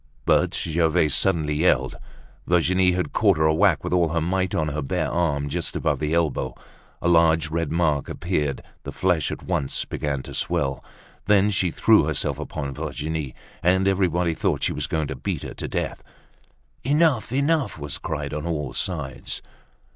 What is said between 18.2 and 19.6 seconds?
on all sides.